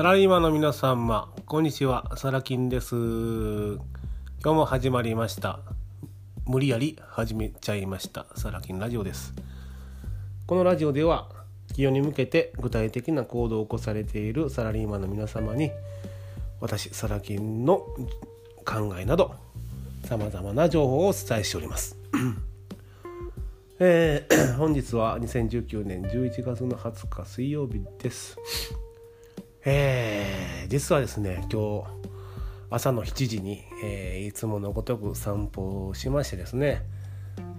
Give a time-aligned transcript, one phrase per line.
[0.00, 2.96] サラリーマンの皆様、こんにちは、サラキンです。
[2.96, 3.78] 今
[4.42, 5.60] 日も始まりました。
[6.46, 9.34] 無理やり始めちゃいました、サラキンラジオです。
[10.46, 11.28] このラジオでは、
[11.68, 15.70] 企業に向けて具体的な行動を起こされているサラリーマンの皆様に、
[16.62, 17.80] 私、サラキンの
[18.64, 19.34] 考えなど、
[20.06, 21.98] 様々な情報をお伝えしております。
[23.78, 28.38] えー本日は2019年11月の20日水曜日です。
[29.64, 31.84] えー実はですね今日
[32.70, 36.82] 朝の7時に、えーいつものごとく散歩をしましてですね、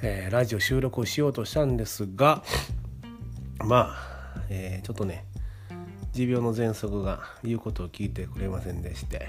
[0.00, 2.42] えーラジオ収録をしようとしたんですが
[3.58, 5.24] まあ、えーちょっとね
[6.12, 9.28] 持病の喘息が言うことを聞いてくれませんでして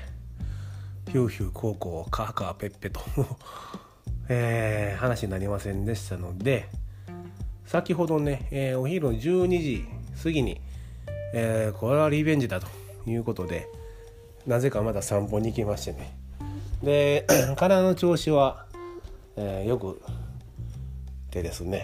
[1.07, 3.01] ヒューヒューコーコーカーカーペッペと、
[4.29, 6.69] えー話になりませんでしたので
[7.65, 9.85] 先ほどね、えーお昼の12時
[10.21, 10.61] 過ぎに、
[11.33, 12.67] えーこれはリベンジだと
[13.07, 13.67] いうことで
[14.45, 16.15] なぜかまた散歩に行きましてね。
[16.83, 17.25] で
[17.57, 18.65] 体の調子は、
[19.35, 20.01] えーよく
[21.31, 21.83] てですね。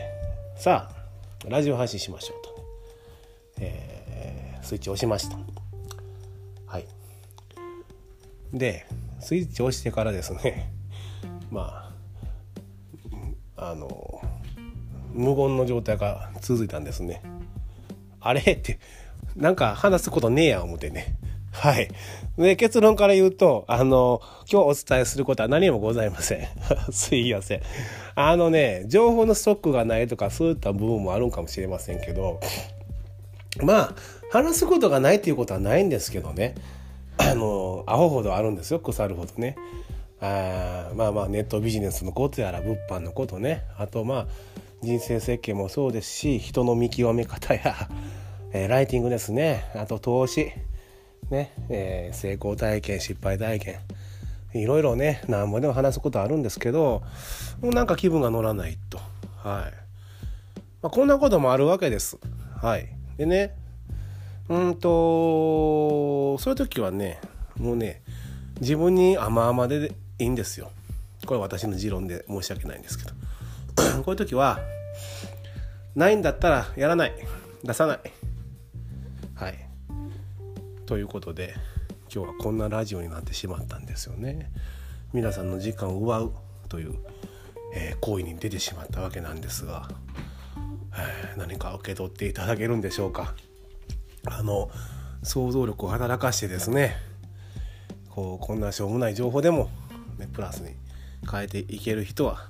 [0.57, 2.65] さあラジオ配信しましょうと、
[3.61, 5.37] えースイッチ押しました。
[6.67, 6.85] はい。
[8.53, 8.85] で
[9.19, 10.71] スイッチ押してからですね
[11.49, 11.91] ま
[13.55, 14.21] ああの
[15.13, 17.21] 無言の状態が続いたんですね。
[18.19, 18.41] あれ？
[18.41, 18.79] って
[19.35, 21.15] なんか話すことねえや思ってね。
[21.51, 21.89] はい。
[22.37, 26.47] で結論から言うとあの今日お伝えすることは何もございません。
[26.91, 27.61] すいません。
[28.15, 32.39] あのね情報のストックがないとかそういった部分もあるんかもしれませんけど
[33.61, 33.95] まあ
[34.31, 36.55] 話すことがないっていうことはないんですけどね。
[37.17, 38.79] あのアホほどあるんですよ。
[38.79, 39.55] 腐るほどね。
[40.21, 43.63] あまあまあネットビジネスのことやら物販のことね。
[43.77, 44.27] あとまあ
[44.81, 47.89] 人生設計もそうですし人の見極め方や、
[48.51, 49.65] えーライティングですね。
[49.75, 50.51] あと投資。
[51.29, 53.79] ね、えー成功体験失敗体験。
[54.53, 57.03] いろいろね何ぼでも話すことあるんですけど
[57.61, 58.97] もうなんか気分が乗らないと。
[59.43, 59.73] はい、
[60.81, 62.17] まあ、こんなこともあるわけです。
[62.61, 62.89] はい。
[63.17, 63.55] でね。
[64.49, 67.21] うんとそういう時はね
[67.59, 68.01] もうね
[68.59, 70.71] 自分に甘々でいいんですよ。
[71.25, 73.11] これ私の持論で申し訳ないんですけど。
[74.03, 74.59] こういう時は
[75.95, 77.13] ないんだったらやらない。
[77.63, 77.99] 出さない。
[79.39, 79.55] はい。
[80.85, 81.53] ということで
[82.13, 84.51] 今日はこんなラジオになってしまったんですよね。
[85.13, 86.33] 皆さんの時間を奪う
[86.67, 86.95] という、
[87.73, 89.87] えー行為に出てしまったわけなんですが、
[90.93, 93.33] えー何か受け取っていただけるんでしょうか。
[94.25, 94.69] あの
[95.23, 96.97] 想像力を働かしてですね
[98.09, 99.69] こうこんなしょうもない情報でも、
[100.17, 100.75] ね、プラスに
[101.31, 102.49] 変えていける人は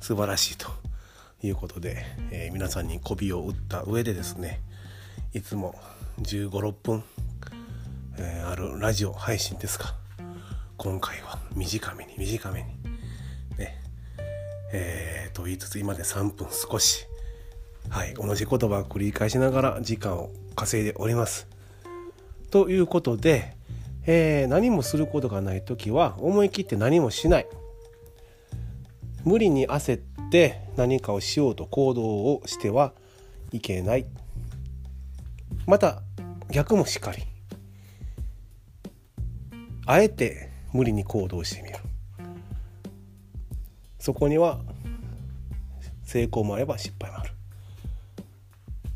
[0.00, 0.66] 素晴らしいと
[1.44, 4.60] いうことで、えー皆さんに媚びを打った上でですね
[5.32, 5.76] いつも
[6.20, 7.02] 1 5 6分、
[8.18, 9.94] えーあるラジオ配信ですか。
[10.76, 12.68] 今回は短めに短めに。
[13.58, 13.82] ね。
[14.72, 17.06] えーと言いつつ今で3分少し。
[17.88, 18.14] はい。
[18.14, 21.48] 同じ言葉を繰り返しながら時間を稼いでおります。
[22.50, 23.56] ということで、
[24.06, 27.46] えー何もすることがない時は思い切って何もしない。
[29.24, 32.92] 無理に焦って何かをしようと行動をしては
[33.50, 34.06] いけない。
[35.66, 36.02] また
[36.50, 37.22] 逆もしかり。
[39.86, 41.76] あえて無理に行動してみる。
[43.98, 44.60] そこには
[46.04, 47.30] 成功もあれば失敗もある。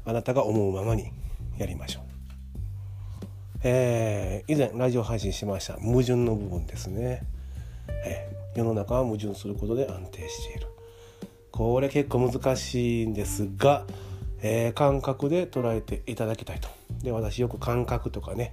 [0.04, 1.12] あなたが思うままに
[1.58, 2.02] やりましょう。
[3.64, 7.22] えー以前ラジオ配信しました矛盾の部分ですね、
[8.04, 10.66] えー世の中は矛盾することで安定している。
[11.52, 13.84] これ結構難しいんですが、
[14.40, 16.68] えー感覚で捉えていただきたいと
[17.02, 18.52] で私よく感覚とかね、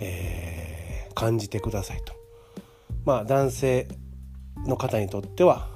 [0.00, 0.76] えー
[1.16, 2.14] 感じてくださいと。
[3.04, 3.88] まあ男性
[4.66, 5.66] の方にとっては、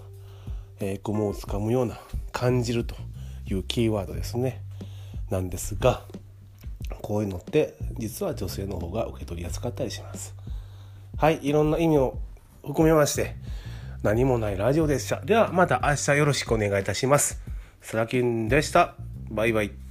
[0.79, 1.99] えー、雲をつかむような
[2.31, 2.95] 感じると
[3.47, 4.63] いうキーワードですね。
[5.31, 6.03] なんですが
[7.03, 10.35] こういうのって実は女性の方が受け取りやすかったりします。
[11.17, 12.19] はいいろんな意味を
[12.63, 13.35] 含めまして
[14.03, 15.21] 何もないラジオでした。
[15.25, 17.41] ではまた明日よろしくお願いいたします。
[17.81, 18.95] サラキンでした。
[19.31, 19.90] バイバイ。